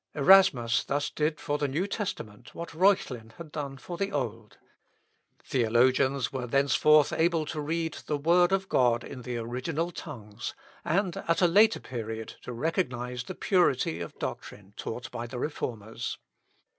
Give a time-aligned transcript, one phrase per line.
[0.15, 4.57] Erasmus thus did for the New Testament what Reuchlin had done for the Old.
[5.43, 11.17] Theologians were thenceforth able to read the word of God in the original tongues, and
[11.27, 16.17] at a later period to recognise the purity of doctrine taught by the Reformers.